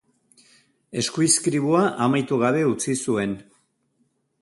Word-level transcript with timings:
Eskuizkribua 1.01 1.83
amaitu 2.07 2.43
gabe 2.47 2.67
utzi 2.73 2.99
zuen. 3.07 3.41